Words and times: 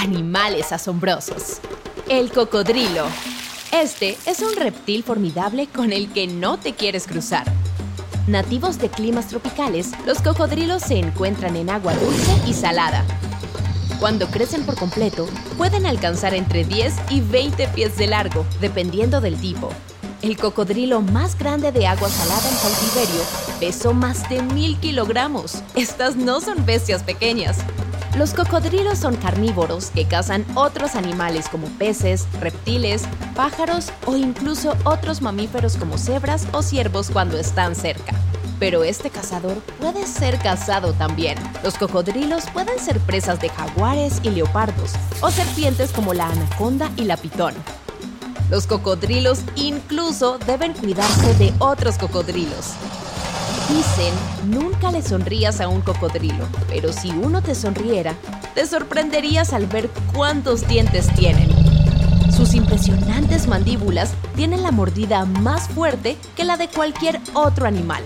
animales 0.00 0.72
asombrosos. 0.72 1.60
El 2.08 2.32
cocodrilo. 2.32 3.04
Este 3.70 4.16
es 4.24 4.40
un 4.40 4.56
reptil 4.56 5.02
formidable 5.02 5.66
con 5.66 5.92
el 5.92 6.10
que 6.10 6.26
no 6.26 6.58
te 6.58 6.72
quieres 6.72 7.06
cruzar. 7.06 7.44
Nativos 8.26 8.78
de 8.78 8.88
climas 8.88 9.28
tropicales, 9.28 9.90
los 10.06 10.22
cocodrilos 10.22 10.82
se 10.82 10.98
encuentran 10.98 11.54
en 11.54 11.68
agua 11.68 11.94
dulce 11.94 12.32
y 12.48 12.54
salada. 12.54 13.04
Cuando 13.98 14.26
crecen 14.28 14.64
por 14.64 14.76
completo, 14.76 15.28
pueden 15.58 15.84
alcanzar 15.84 16.32
entre 16.32 16.64
10 16.64 16.94
y 17.10 17.20
20 17.20 17.68
pies 17.68 17.98
de 17.98 18.06
largo, 18.06 18.46
dependiendo 18.60 19.20
del 19.20 19.36
tipo. 19.36 19.68
El 20.22 20.38
cocodrilo 20.38 21.02
más 21.02 21.38
grande 21.38 21.72
de 21.72 21.86
agua 21.86 22.08
salada 22.08 22.48
en 22.48 22.56
cautiverio 22.56 23.22
pesó 23.58 23.92
más 23.92 24.28
de 24.30 24.42
mil 24.42 24.78
kilogramos. 24.78 25.62
Estas 25.74 26.16
no 26.16 26.40
son 26.40 26.64
bestias 26.64 27.02
pequeñas. 27.02 27.58
Los 28.16 28.34
cocodrilos 28.34 28.98
son 28.98 29.16
carnívoros 29.16 29.90
que 29.90 30.04
cazan 30.04 30.44
otros 30.56 30.96
animales 30.96 31.48
como 31.48 31.68
peces, 31.78 32.26
reptiles, 32.40 33.04
pájaros 33.36 33.92
o 34.04 34.16
incluso 34.16 34.76
otros 34.84 35.22
mamíferos 35.22 35.76
como 35.76 35.96
cebras 35.96 36.46
o 36.52 36.62
ciervos 36.62 37.08
cuando 37.10 37.38
están 37.38 37.76
cerca. 37.76 38.12
Pero 38.58 38.82
este 38.82 39.10
cazador 39.10 39.58
puede 39.80 40.06
ser 40.06 40.38
cazado 40.38 40.92
también. 40.92 41.38
Los 41.62 41.78
cocodrilos 41.78 42.44
pueden 42.52 42.78
ser 42.80 42.98
presas 42.98 43.40
de 43.40 43.48
jaguares 43.48 44.20
y 44.24 44.30
leopardos 44.30 44.92
o 45.20 45.30
serpientes 45.30 45.92
como 45.92 46.12
la 46.12 46.28
anaconda 46.28 46.90
y 46.96 47.04
la 47.04 47.16
pitón. 47.16 47.54
Los 48.50 48.66
cocodrilos 48.66 49.42
incluso 49.54 50.38
deben 50.38 50.74
cuidarse 50.74 51.32
de 51.34 51.54
otros 51.60 51.96
cocodrilos. 51.96 52.74
Dicen, 53.70 54.12
nunca 54.46 54.90
le 54.90 55.00
sonrías 55.00 55.60
a 55.60 55.68
un 55.68 55.80
cocodrilo, 55.80 56.44
pero 56.68 56.92
si 56.92 57.10
uno 57.10 57.40
te 57.40 57.54
sonriera, 57.54 58.14
te 58.54 58.66
sorprenderías 58.66 59.52
al 59.52 59.66
ver 59.66 59.88
cuántos 60.12 60.66
dientes 60.66 61.06
tienen. 61.14 61.48
Sus 62.32 62.54
impresionantes 62.54 63.46
mandíbulas 63.46 64.12
tienen 64.34 64.64
la 64.64 64.72
mordida 64.72 65.24
más 65.24 65.68
fuerte 65.68 66.16
que 66.36 66.44
la 66.44 66.56
de 66.56 66.68
cualquier 66.68 67.20
otro 67.34 67.66
animal. 67.66 68.02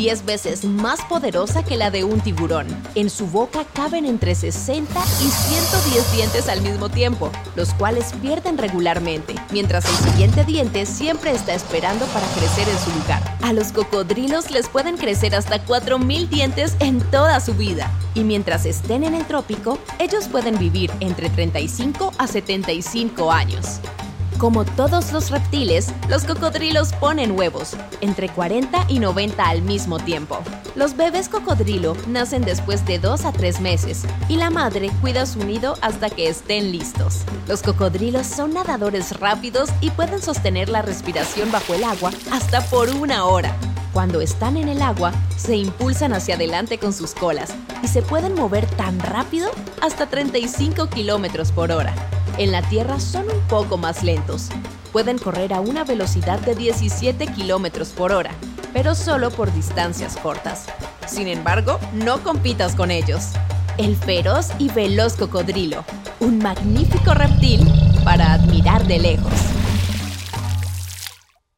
10 0.00 0.24
veces 0.24 0.64
más 0.64 1.02
poderosa 1.04 1.62
que 1.62 1.76
la 1.76 1.90
de 1.90 2.04
un 2.04 2.22
tiburón. 2.22 2.66
En 2.94 3.10
su 3.10 3.26
boca 3.26 3.66
caben 3.74 4.06
entre 4.06 4.34
60 4.34 4.98
y 4.98 5.28
110 5.28 6.12
dientes 6.14 6.48
al 6.48 6.62
mismo 6.62 6.88
tiempo, 6.88 7.30
los 7.54 7.74
cuales 7.74 8.14
pierden 8.22 8.56
regularmente, 8.56 9.34
mientras 9.52 9.84
el 9.84 10.10
siguiente 10.10 10.44
diente 10.46 10.86
siempre 10.86 11.32
está 11.32 11.52
esperando 11.52 12.06
para 12.06 12.26
crecer 12.28 12.66
en 12.66 12.78
su 12.78 12.98
lugar. 12.98 13.22
A 13.42 13.52
los 13.52 13.72
cocodrilos 13.72 14.50
les 14.50 14.70
pueden 14.70 14.96
crecer 14.96 15.34
hasta 15.34 15.66
4.000 15.66 16.30
dientes 16.30 16.76
en 16.80 17.00
toda 17.10 17.38
su 17.40 17.52
vida. 17.52 17.92
Y 18.14 18.24
mientras 18.24 18.64
estén 18.64 19.04
en 19.04 19.14
el 19.14 19.26
trópico, 19.26 19.78
ellos 19.98 20.28
pueden 20.28 20.58
vivir 20.58 20.90
entre 21.00 21.28
35 21.28 22.14
a 22.16 22.26
75 22.26 23.30
años. 23.30 23.80
Como 24.40 24.64
todos 24.64 25.12
los 25.12 25.28
reptiles, 25.28 25.92
los 26.08 26.24
cocodrilos 26.24 26.94
ponen 26.94 27.38
huevos, 27.38 27.76
entre 28.00 28.30
40 28.30 28.86
y 28.88 28.98
90 28.98 29.46
al 29.46 29.60
mismo 29.60 29.98
tiempo. 29.98 30.38
Los 30.74 30.96
bebés 30.96 31.28
cocodrilo 31.28 31.94
nacen 32.08 32.40
después 32.40 32.86
de 32.86 32.98
2 32.98 33.26
a 33.26 33.32
3 33.32 33.60
meses 33.60 34.06
y 34.30 34.36
la 34.36 34.48
madre 34.48 34.90
cuida 35.02 35.26
su 35.26 35.44
nido 35.44 35.76
hasta 35.82 36.08
que 36.08 36.26
estén 36.26 36.72
listos. 36.72 37.18
Los 37.48 37.62
cocodrilos 37.62 38.26
son 38.26 38.54
nadadores 38.54 39.20
rápidos 39.20 39.68
y 39.82 39.90
pueden 39.90 40.22
sostener 40.22 40.70
la 40.70 40.80
respiración 40.80 41.52
bajo 41.52 41.74
el 41.74 41.84
agua 41.84 42.10
hasta 42.32 42.62
por 42.62 42.88
una 42.88 43.26
hora. 43.26 43.54
Cuando 43.92 44.22
están 44.22 44.56
en 44.56 44.70
el 44.70 44.80
agua, 44.80 45.12
se 45.36 45.56
impulsan 45.56 46.14
hacia 46.14 46.36
adelante 46.36 46.78
con 46.78 46.94
sus 46.94 47.12
colas 47.12 47.52
y 47.82 47.88
se 47.88 48.00
pueden 48.00 48.34
mover 48.34 48.64
tan 48.64 49.00
rápido 49.00 49.50
hasta 49.82 50.06
35 50.06 50.88
kilómetros 50.88 51.52
por 51.52 51.72
hora. 51.72 51.94
En 52.38 52.52
la 52.52 52.62
Tierra 52.62 53.00
son 53.00 53.24
un 53.30 53.40
poco 53.48 53.76
más 53.76 54.02
lentos. 54.02 54.48
Pueden 54.92 55.18
correr 55.18 55.52
a 55.52 55.60
una 55.60 55.84
velocidad 55.84 56.38
de 56.40 56.54
17 56.54 57.26
kilómetros 57.28 57.90
por 57.90 58.12
hora, 58.12 58.30
pero 58.72 58.94
solo 58.94 59.30
por 59.30 59.52
distancias 59.52 60.16
cortas. 60.16 60.66
Sin 61.06 61.28
embargo, 61.28 61.78
no 61.92 62.22
compitas 62.22 62.74
con 62.74 62.90
ellos. 62.90 63.32
El 63.78 63.96
feroz 63.96 64.48
y 64.58 64.68
veloz 64.68 65.14
cocodrilo, 65.14 65.84
un 66.18 66.38
magnífico 66.38 67.14
reptil 67.14 67.66
para 68.04 68.32
admirar 68.32 68.86
de 68.86 68.98
lejos. 68.98 69.32